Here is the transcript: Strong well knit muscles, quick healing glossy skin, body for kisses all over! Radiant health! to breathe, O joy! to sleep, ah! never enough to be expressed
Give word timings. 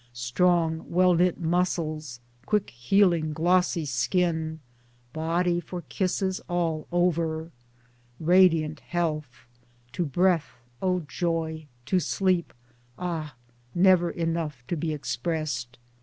Strong 0.13 0.89
well 0.89 1.13
knit 1.13 1.39
muscles, 1.39 2.21
quick 2.47 2.71
healing 2.71 3.33
glossy 3.33 3.85
skin, 3.85 4.59
body 5.13 5.59
for 5.59 5.83
kisses 5.89 6.41
all 6.49 6.87
over! 6.91 7.51
Radiant 8.19 8.79
health! 8.79 9.45
to 9.91 10.03
breathe, 10.03 10.41
O 10.81 11.01
joy! 11.01 11.67
to 11.85 11.99
sleep, 11.99 12.51
ah! 12.97 13.35
never 13.75 14.09
enough 14.09 14.63
to 14.67 14.75
be 14.75 14.91
expressed 14.91 15.77